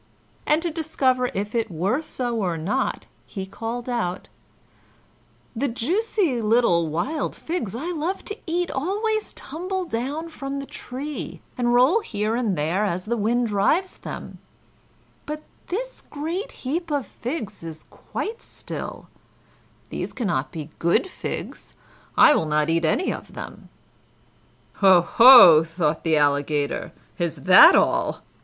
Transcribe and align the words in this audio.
And 0.47 0.63
to 0.63 0.71
discover 0.71 1.29
if 1.35 1.53
it 1.53 1.69
were 1.69 2.01
so 2.01 2.37
or 2.37 2.57
not, 2.57 3.05
he 3.27 3.45
called 3.45 3.87
out: 3.87 4.29
"The 5.55 5.67
juicy 5.67 6.41
little 6.41 6.87
wild 6.87 7.35
figs 7.35 7.75
I 7.75 7.91
love 7.91 8.25
to 8.25 8.37
eat 8.47 8.71
always 8.71 9.31
tumble 9.33 9.85
down 9.85 10.29
from 10.29 10.57
the 10.57 10.65
tree, 10.65 11.43
and 11.55 11.75
roll 11.75 11.99
here 11.99 12.35
and 12.35 12.57
there 12.57 12.83
as 12.83 13.05
the 13.05 13.15
wind 13.15 13.45
drives 13.45 13.97
them; 13.99 14.39
but 15.27 15.43
this 15.67 16.01
great 16.01 16.51
heap 16.65 16.89
of 16.89 17.05
figs 17.05 17.61
is 17.61 17.83
quite 17.91 18.41
still; 18.41 19.07
these 19.91 20.13
cannot 20.13 20.51
be 20.51 20.71
good 20.79 21.05
figs; 21.05 21.75
I 22.17 22.33
will 22.33 22.47
not 22.47 22.71
eat 22.71 22.85
any 22.85 23.13
of 23.13 23.33
them." 23.33 23.69
"Ho, 24.77 25.01
ho!" 25.03 25.63
thought 25.63 26.03
the 26.03 26.17
Alligator, 26.17 26.91
"is 27.19 27.35
that 27.43 27.75
all? 27.75 28.23